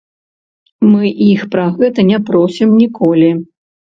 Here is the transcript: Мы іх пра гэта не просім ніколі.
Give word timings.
Мы 0.91 1.11
іх 1.33 1.43
пра 1.55 1.65
гэта 1.81 2.05
не 2.11 2.19
просім 2.31 2.73
ніколі. 2.81 3.29